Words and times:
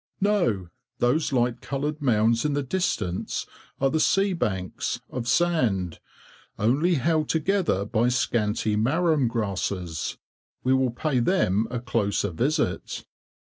"No, 0.19 0.69
those 0.97 1.31
light 1.31 1.61
coloured 1.61 2.01
mounds 2.01 2.43
in 2.43 2.53
the 2.53 2.63
distance 2.63 3.45
are 3.79 3.91
the 3.91 3.99
sea 3.99 4.33
banks, 4.33 4.99
of 5.11 5.27
sand, 5.27 5.99
only 6.57 6.95
held 6.95 7.29
together 7.29 7.85
by 7.85 8.09
scanty 8.09 8.75
marram 8.75 9.27
grasses. 9.27 10.17
We 10.63 10.73
will 10.73 10.89
pay 10.89 11.19
them 11.19 11.67
a 11.69 11.79
closer 11.79 12.31
visit." 12.31 13.05